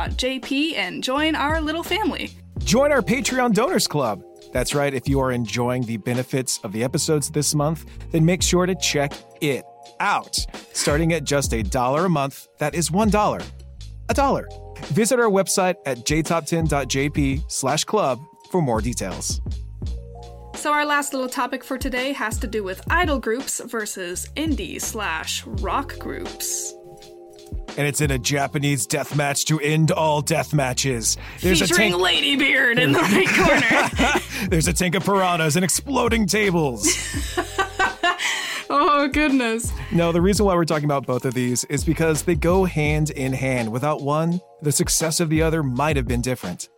[0.76, 2.30] and join our little family.
[2.64, 4.22] Join our Patreon Donors Club.
[4.52, 8.42] That's right, if you are enjoying the benefits of the episodes this month, then make
[8.42, 9.64] sure to check it
[10.00, 10.36] out.
[10.72, 13.40] Starting at just a dollar a month, that is one dollar.
[14.08, 14.48] A dollar.
[14.86, 18.20] Visit our website at jtop10.jp slash club
[18.50, 19.40] for more details.
[20.54, 24.80] So our last little topic for today has to do with idol groups versus indie
[24.80, 26.74] slash rock groups.
[27.80, 31.16] And it's in a Japanese death match to end all death matches.
[31.40, 32.38] There's Featuring a tank.
[32.38, 34.20] Ladybeard in the right corner.
[34.50, 36.86] There's a tank of piranhas and exploding tables.
[38.68, 39.72] oh goodness.
[39.92, 43.08] No, the reason why we're talking about both of these is because they go hand
[43.08, 43.72] in hand.
[43.72, 46.68] Without one, the success of the other might have been different.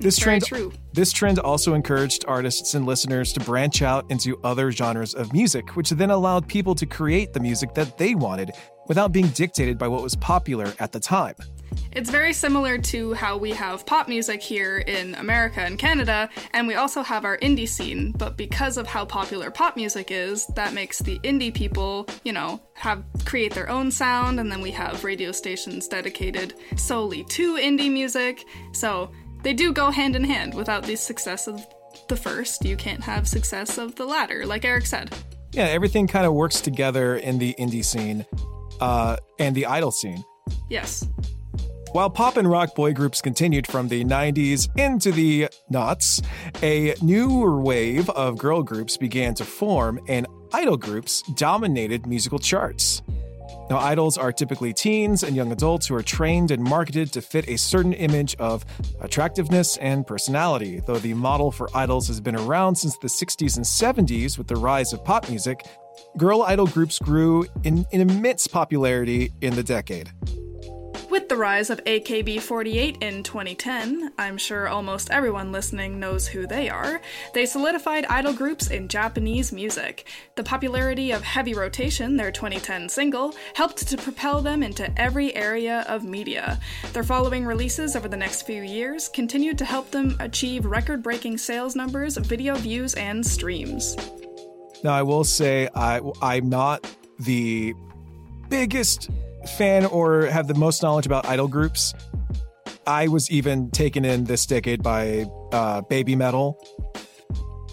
[0.00, 0.72] This Very trend, true.
[0.94, 5.76] this trend also encouraged artists and listeners to branch out into other genres of music,
[5.76, 8.52] which then allowed people to create the music that they wanted
[8.88, 11.34] without being dictated by what was popular at the time.
[11.92, 16.66] It's very similar to how we have pop music here in America and Canada, and
[16.66, 18.12] we also have our indie scene.
[18.12, 22.60] But because of how popular pop music is, that makes the indie people, you know,
[22.74, 27.92] have create their own sound, and then we have radio stations dedicated solely to indie
[27.92, 28.44] music.
[28.72, 29.10] So
[29.42, 30.54] they do go hand in hand.
[30.54, 31.66] Without the success of
[32.08, 35.14] the first, you can't have success of the latter, like Eric said.
[35.52, 38.26] Yeah, everything kind of works together in the indie scene
[38.80, 40.24] uh, and the idol scene.
[40.68, 41.06] Yes.
[41.92, 46.20] While pop and rock boy groups continued from the 90s into the knots,
[46.62, 53.00] a newer wave of girl groups began to form, and idol groups dominated musical charts.
[53.70, 57.48] Now, idols are typically teens and young adults who are trained and marketed to fit
[57.48, 58.64] a certain image of
[59.00, 60.80] attractiveness and personality.
[60.86, 64.56] Though the model for idols has been around since the 60s and 70s with the
[64.56, 65.66] rise of pop music,
[66.16, 70.10] girl idol groups grew in, in immense popularity in the decade.
[71.10, 76.68] With the rise of AKB48 in 2010, I'm sure almost everyone listening knows who they
[76.68, 77.00] are.
[77.32, 80.06] They solidified idol groups in Japanese music.
[80.36, 85.86] The popularity of Heavy Rotation, their 2010 single, helped to propel them into every area
[85.88, 86.60] of media.
[86.92, 91.38] Their following releases over the next few years continued to help them achieve record breaking
[91.38, 93.96] sales numbers, video views, and streams.
[94.84, 97.74] Now, I will say I, I'm not the
[98.48, 99.10] biggest
[99.56, 101.94] fan or have the most knowledge about idol groups.
[102.86, 106.58] I was even taken in this decade by uh, Baby Metal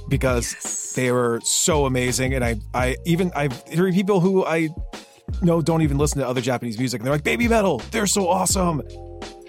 [0.09, 0.93] because Yes.
[0.93, 4.69] they were so amazing, and I, I even I've heard people who I
[5.41, 8.27] know don't even listen to other Japanese music, and they're like Baby Metal, they're so
[8.27, 8.81] awesome.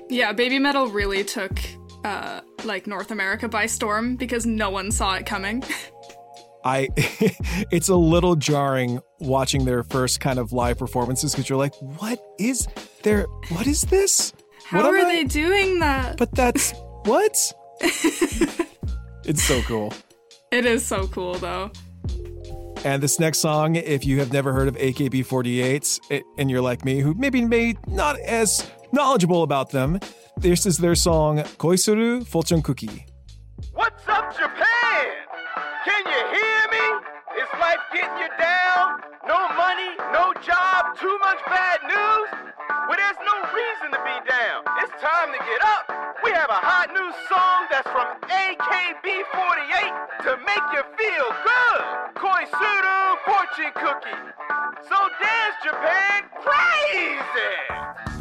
[0.09, 1.59] Yeah, Baby Metal really took
[2.05, 5.63] uh, like North America by storm because no one saw it coming.
[6.67, 6.89] I,
[7.71, 12.19] it's a little jarring watching their first kind of live performances because you're like, what
[12.41, 12.67] is
[13.05, 13.27] there?
[13.51, 14.33] What is this?
[14.64, 16.17] How What am are I- they doing that?
[16.17, 16.73] But that's
[17.05, 17.53] what?
[17.81, 19.93] it's so cool.
[20.51, 21.71] It is so cool though.
[22.85, 27.01] And this next song, if you have never heard of AKB48 and you're like me,
[27.01, 29.99] who maybe may not as knowledgeable about them,
[30.37, 33.07] this is their song Koisuru Fortune Cookie.
[33.73, 35.07] What's up, Japan?
[35.85, 36.56] Can you hear
[37.67, 39.03] life getting you down?
[39.27, 42.31] No money, no job, too much bad news?
[42.87, 44.62] Well, there's no reason to be down.
[44.87, 45.91] It's time to get up.
[46.23, 49.91] We have a hot new song that's from AKB48
[50.31, 51.83] to make you feel good.
[52.23, 54.23] Koisuru Fortune Cookie.
[54.87, 58.16] So dance, Japan, crazy!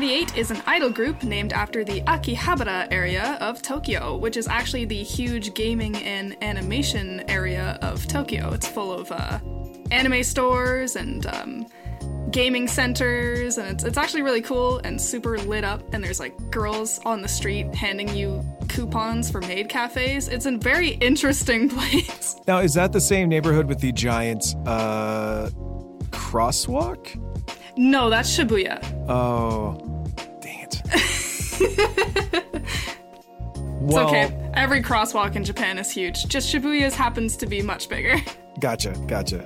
[0.00, 4.86] AKB48 is an idol group named after the Akihabara area of Tokyo, which is actually
[4.86, 8.50] the huge gaming and animation area of Tokyo.
[8.54, 9.38] It's full of uh,
[9.90, 11.66] anime stores and um,
[12.30, 15.82] gaming centers, and it's, it's actually really cool and super lit up.
[15.92, 20.28] And there's like girls on the street handing you coupons for maid cafes.
[20.28, 22.36] It's a very interesting place.
[22.46, 25.50] Now, is that the same neighborhood with the giant uh,
[26.08, 27.20] crosswalk?
[27.76, 28.82] No, that's Shibuya.
[29.06, 29.89] Oh.
[33.82, 34.50] It's okay.
[34.54, 36.26] Every crosswalk in Japan is huge.
[36.26, 38.16] Just Shibuya's happens to be much bigger.
[38.60, 39.38] Gotcha, gotcha.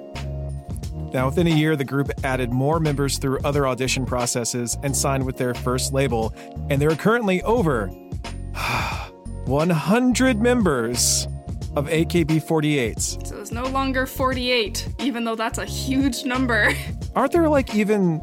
[1.12, 5.24] Now, within a year, the group added more members through other audition processes and signed
[5.24, 6.34] with their first label,
[6.68, 7.86] and there are currently over
[9.44, 11.28] 100 members
[11.76, 13.26] of AKB48.
[13.26, 16.72] So it's no longer 48, even though that's a huge number.
[17.14, 18.20] Aren't there like even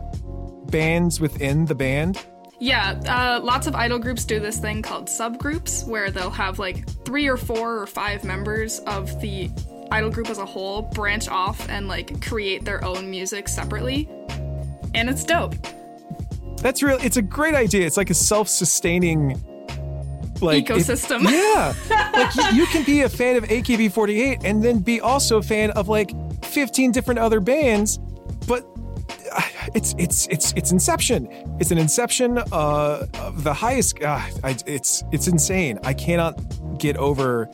[0.65, 2.21] bands within the band?
[2.61, 6.87] Yeah, uh, lots of idol groups do this thing called subgroups, where they'll have like
[7.05, 9.49] three or four or five members of the
[9.91, 14.07] idol group as a whole branch off and like create their own music separately.
[14.93, 15.55] And it's dope.
[16.57, 16.99] That's real.
[17.01, 17.87] It's a great idea.
[17.87, 19.41] It's like a self-sustaining
[20.39, 21.23] like it- Ecosystem.
[21.23, 21.73] yeah,
[22.13, 25.71] like you, you can be a fan of AKB48 and then be also a fan
[25.71, 26.11] of like
[26.45, 27.97] 15 different other bands,
[28.47, 28.65] but
[29.73, 31.27] it's it's it's it's Inception.
[31.59, 34.01] It's an Inception uh, of the highest.
[34.01, 35.79] Uh, I, it's it's insane.
[35.83, 36.39] I cannot
[36.77, 37.49] get over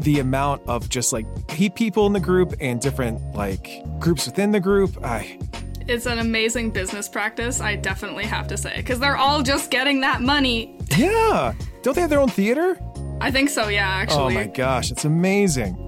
[0.00, 4.50] the amount of just like he people in the group and different like groups within
[4.50, 5.04] the group.
[5.04, 5.38] I
[5.86, 10.00] It's an amazing business practice, I definitely have to say, because they're all just getting
[10.00, 10.76] that money.
[10.96, 11.54] yeah.
[11.82, 12.78] Don't they have their own theater?
[13.20, 14.20] I think so, yeah, actually.
[14.20, 14.46] Oh actually.
[14.46, 15.78] my gosh, it's amazing.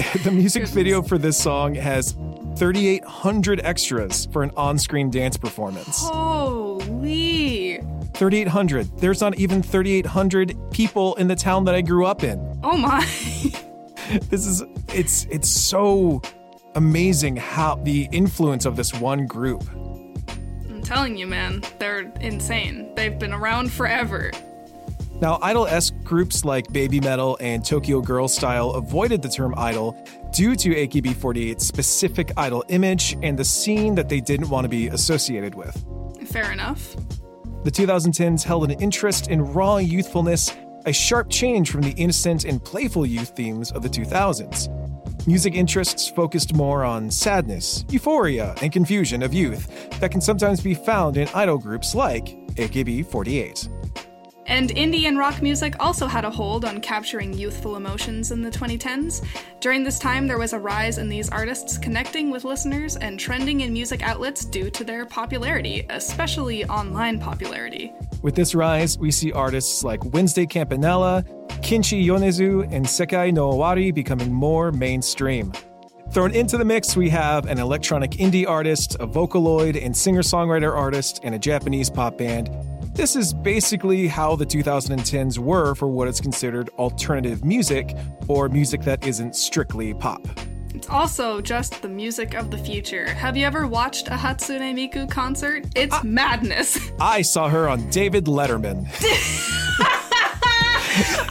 [0.24, 2.16] the music video for this song has
[2.60, 6.02] 3,800 extras for an on screen dance performance.
[6.02, 7.78] Holy.
[8.12, 8.98] 3,800.
[8.98, 12.60] There's not even 3,800 people in the town that I grew up in.
[12.62, 13.04] Oh my.
[14.28, 16.20] This is, it's, it's so
[16.74, 19.62] amazing how the influence of this one group.
[20.68, 22.92] I'm telling you, man, they're insane.
[22.96, 24.32] They've been around forever.
[25.20, 30.02] Now, idol esque groups like Baby Metal and Tokyo Girl Style avoided the term idol
[30.32, 34.88] due to AKB48's specific idol image and the scene that they didn't want to be
[34.88, 35.84] associated with.
[36.26, 36.96] Fair enough.
[37.64, 40.56] The 2010s held an interest in raw youthfulness,
[40.86, 44.74] a sharp change from the innocent and playful youth themes of the 2000s.
[45.26, 50.72] Music interests focused more on sadness, euphoria, and confusion of youth that can sometimes be
[50.72, 53.79] found in idol groups like AKB48.
[54.50, 58.50] And indie and rock music also had a hold on capturing youthful emotions in the
[58.50, 59.24] 2010s.
[59.60, 63.60] During this time, there was a rise in these artists connecting with listeners and trending
[63.60, 67.92] in music outlets due to their popularity, especially online popularity.
[68.22, 71.24] With this rise, we see artists like Wednesday Campanella,
[71.62, 75.52] Kenshi Yonezu, and Sekai no Owari becoming more mainstream.
[76.10, 80.74] Thrown into the mix, we have an electronic indie artist, a Vocaloid and singer songwriter
[80.74, 82.50] artist, and a Japanese pop band.
[83.00, 87.96] This is basically how the 2010s were for what is considered alternative music,
[88.28, 90.28] or music that isn't strictly pop.
[90.74, 93.08] It's also just the music of the future.
[93.08, 95.64] Have you ever watched a Hatsune Miku concert?
[95.74, 96.92] It's madness.
[97.00, 98.86] I saw her on David Letterman.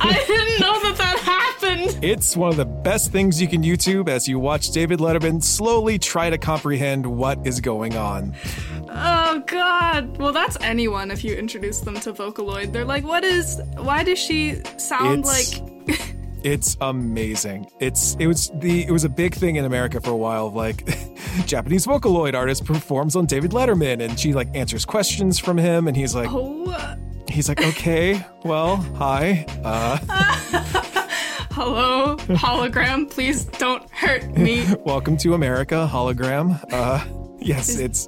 [0.02, 2.04] I didn't know that that happened.
[2.04, 6.00] It's one of the best things you can YouTube as you watch David Letterman slowly
[6.00, 8.34] try to comprehend what is going on.
[9.32, 10.18] Oh god.
[10.18, 12.72] Well, that's anyone if you introduce them to Vocaloid.
[12.74, 16.06] They're like, "What is why does she sound It's- like
[16.44, 17.68] It's amazing.
[17.80, 20.48] It's it was the it was a big thing in America for a while.
[20.48, 20.84] of, Like
[21.46, 25.96] Japanese Vocaloid artist performs on David Letterman, and she like answers questions from him, and
[25.98, 26.96] he's like Oh,
[27.30, 29.98] he's like okay, well hi, uh,
[31.52, 36.58] hello, hologram, please don't hurt me." welcome to America, hologram.
[36.72, 37.04] Uh,
[37.40, 38.08] yes, it's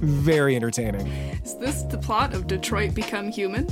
[0.00, 1.06] very entertaining.
[1.44, 3.66] Is this the plot of Detroit Become Human?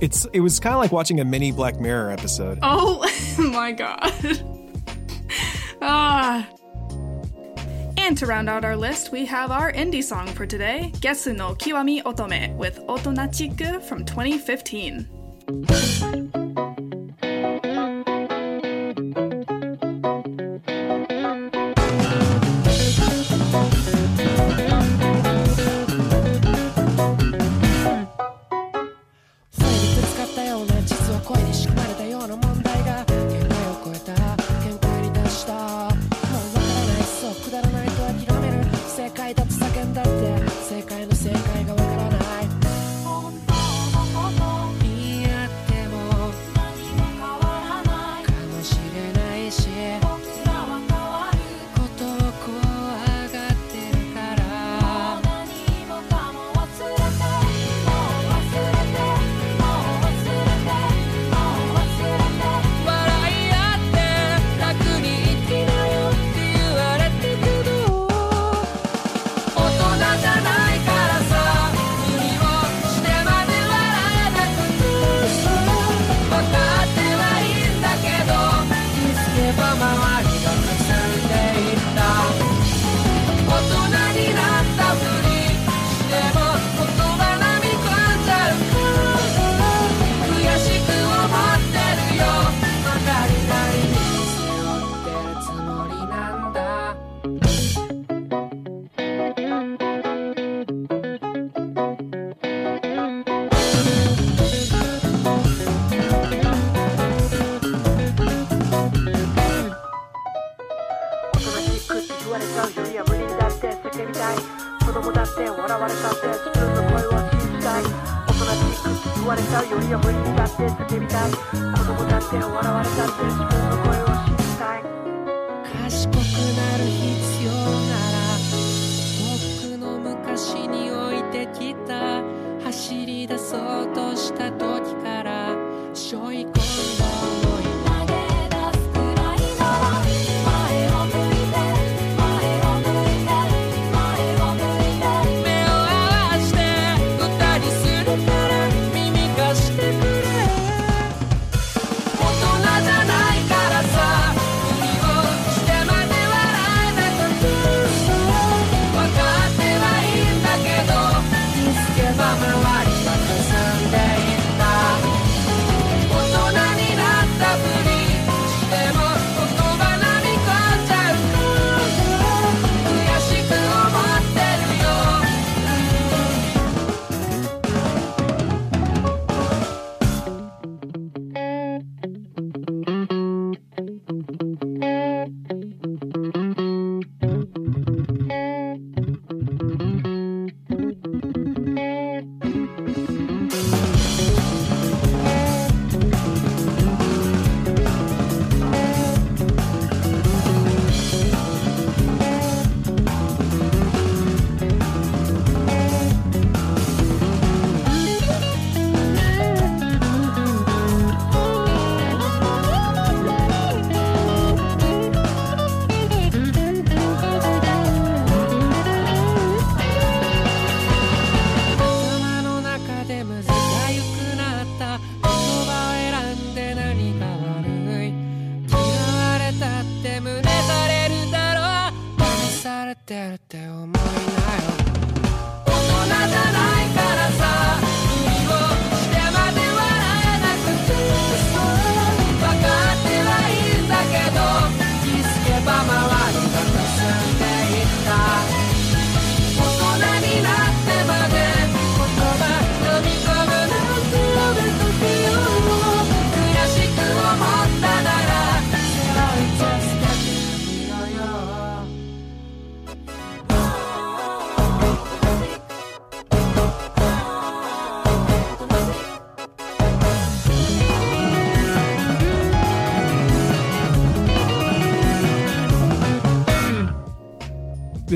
[0.00, 2.58] It's it was kind of like watching a mini Black Mirror episode.
[2.62, 3.06] Oh
[3.38, 4.12] my god.
[5.82, 6.48] ah.
[7.96, 11.54] And to round out our list, we have our indie song for today, Gesu no
[11.54, 15.08] Kiwami Otome with Otonachiku from 2015.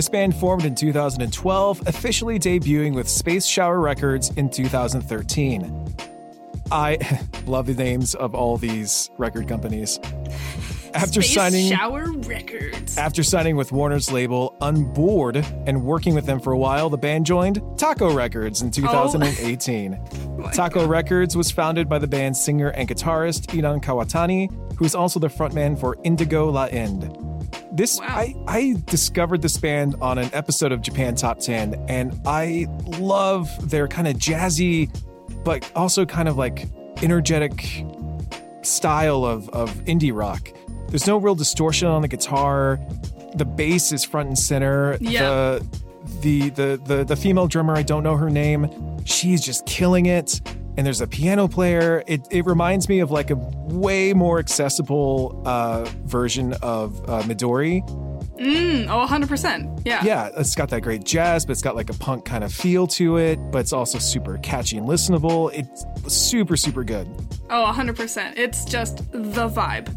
[0.04, 5.96] This band formed in 2012, officially debuting with Space Shower Records in 2013.
[6.70, 6.98] I
[7.46, 9.98] love the names of all these record companies.
[10.92, 12.98] After Space signing Shower Records.
[12.98, 17.24] After signing with Warner's label unBORDE and working with them for a while, the band
[17.24, 19.94] joined Taco Records in 2018.
[19.94, 20.18] Oh.
[20.44, 20.90] oh Taco God.
[20.90, 25.28] Records was founded by the band's singer and guitarist Enon Kawatani, who is also the
[25.28, 27.33] frontman for Indigo La End.
[27.74, 28.06] This wow.
[28.08, 32.68] I I discovered this band on an episode of Japan Top 10 and I
[32.98, 34.88] love their kind of jazzy
[35.42, 36.68] but also kind of like
[37.02, 37.84] energetic
[38.62, 40.48] style of of indie rock.
[40.88, 42.78] There's no real distortion on the guitar.
[43.34, 44.96] The bass is front and center.
[45.00, 45.58] Yeah.
[45.60, 45.66] The,
[46.20, 48.68] the the the the female drummer, I don't know her name,
[49.04, 50.40] she's just killing it
[50.76, 52.02] and there's a piano player.
[52.06, 57.82] It, it reminds me of like a way more accessible uh, version of uh, Midori.
[58.38, 59.82] Mm, oh, 100%.
[59.84, 60.02] Yeah.
[60.04, 62.86] Yeah, it's got that great jazz, but it's got like a punk kind of feel
[62.88, 65.52] to it, but it's also super catchy and listenable.
[65.52, 67.08] It's super, super good.
[67.50, 68.36] Oh, 100%.
[68.36, 69.88] It's just the vibe.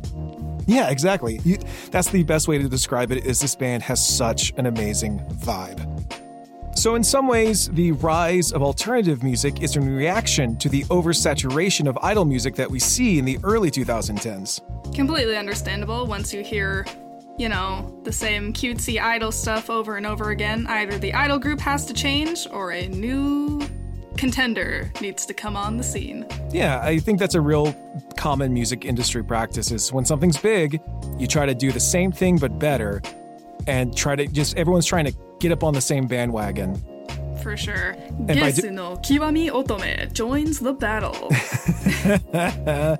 [0.68, 1.40] Yeah, exactly.
[1.44, 1.58] You,
[1.92, 6.27] that's the best way to describe it is this band has such an amazing vibe.
[6.78, 11.88] So in some ways, the rise of alternative music is in reaction to the oversaturation
[11.88, 14.62] of idol music that we see in the early 2010s.
[14.94, 16.86] Completely understandable once you hear,
[17.36, 20.68] you know, the same cutesy idol stuff over and over again.
[20.68, 23.60] Either the idol group has to change or a new
[24.16, 26.28] contender needs to come on the scene.
[26.52, 27.76] Yeah, I think that's a real
[28.18, 30.80] common music industry practice is when something's big,
[31.18, 33.02] you try to do the same thing but better
[33.66, 36.82] and try to just everyone's trying to get up on the same bandwagon.
[37.42, 37.96] For sure.
[38.20, 41.14] by do- no Kiwami Otome joins the battle.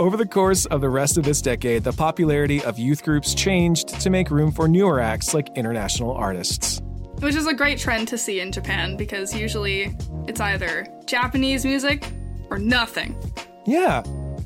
[0.00, 3.88] Over the course of the rest of this decade, the popularity of youth groups changed
[4.00, 6.80] to make room for newer acts like international artists.
[7.20, 9.94] Which is a great trend to see in Japan because usually
[10.26, 12.08] it's either Japanese music
[12.50, 13.16] or nothing.
[13.64, 14.02] Yeah.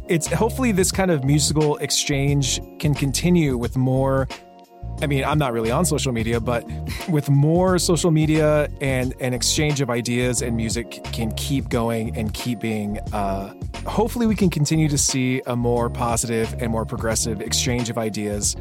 [0.08, 4.28] It's hopefully this kind of musical exchange can continue with more
[5.02, 6.64] I mean, I'm not really on social media, but
[7.08, 12.32] with more social media and an exchange of ideas and music can keep going and
[12.32, 13.52] keep being uh,
[13.86, 18.56] hopefully we can continue to see a more positive and more progressive exchange of ideas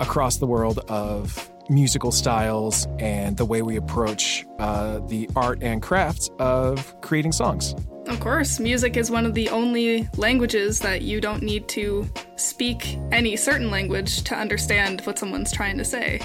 [0.00, 5.82] across the world of musical styles and the way we approach uh, the art and
[5.82, 7.74] craft of creating songs.
[8.06, 12.98] Of course, music is one of the only languages that you don't need to speak
[13.12, 16.20] any certain language to understand what someone's trying to say.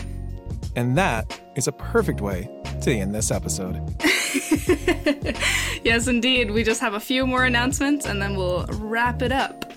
[0.76, 2.50] And that is a perfect way
[2.82, 3.82] to end this episode.
[5.84, 6.52] Yes, indeed.
[6.52, 9.74] We just have a few more announcements and then we'll wrap it up.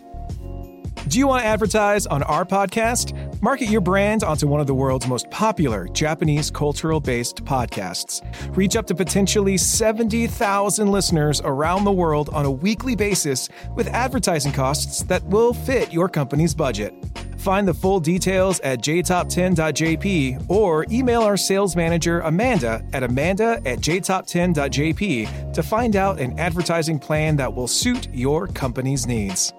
[1.09, 3.26] Do you want to advertise on our podcast?
[3.43, 8.23] Market your brand onto one of the world's most popular Japanese cultural based podcasts.
[8.57, 14.53] Reach up to potentially 70,000 listeners around the world on a weekly basis with advertising
[14.53, 16.95] costs that will fit your company's budget.
[17.37, 23.81] Find the full details at jtop10.jp or email our sales manager Amanda at amanda at
[23.81, 29.53] jtop10.jp to find out an advertising plan that will suit your company's needs.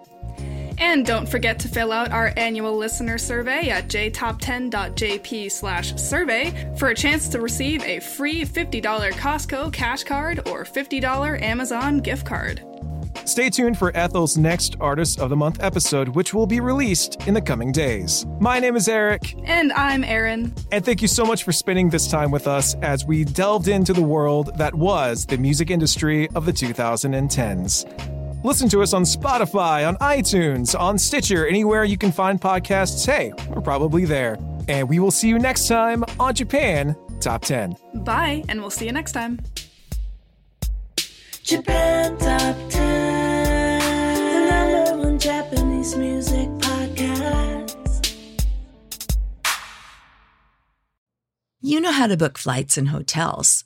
[0.80, 6.90] And don't forget to fill out our annual listener survey at jtop10.jp slash survey for
[6.90, 8.82] a chance to receive a free $50
[9.14, 12.62] Costco cash card or $50 Amazon gift card.
[13.26, 17.34] Stay tuned for Ethel's next Artist of the Month episode, which will be released in
[17.34, 18.26] the coming days.
[18.40, 20.54] My name is Eric, And I'm Erin.
[20.72, 23.92] and thank you so much for spending this time with us as we delved into
[23.94, 28.17] the world that was the music industry of the 2010s.
[28.48, 33.06] Listen to us on Spotify, on iTunes, on Stitcher, anywhere you can find podcasts.
[33.06, 34.38] Hey, we're probably there.
[34.70, 37.76] And we will see you next time on Japan Top 10.
[38.06, 39.42] Bye, and we'll see you next time.
[41.44, 43.80] Japan Top 10,
[44.22, 48.16] the number one Japanese music podcast.
[51.60, 53.66] You know how to book flights and hotels.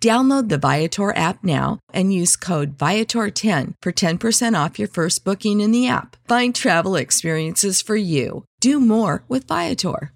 [0.00, 5.60] Download the Viator app now and use code Viator10 for 10% off your first booking
[5.60, 6.16] in the app.
[6.26, 8.44] Find travel experiences for you.
[8.60, 10.12] Do more with Viator.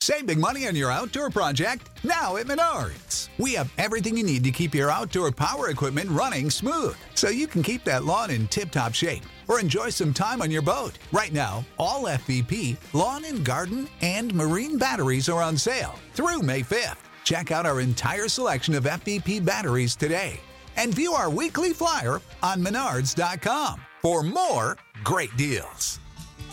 [0.00, 3.28] Save big money on your outdoor project now at Menards.
[3.38, 7.48] We have everything you need to keep your outdoor power equipment running smooth so you
[7.48, 10.96] can keep that lawn in tip top shape or enjoy some time on your boat.
[11.10, 16.62] Right now, all FVP, lawn and garden, and marine batteries are on sale through May
[16.62, 17.07] 5th.
[17.24, 20.40] Check out our entire selection of FVP batteries today
[20.76, 25.98] and view our weekly flyer on menards.com for more great deals.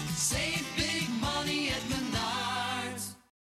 [0.10, 0.85] Save